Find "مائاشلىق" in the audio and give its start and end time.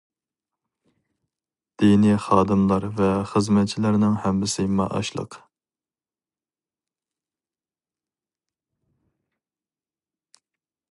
4.79-5.39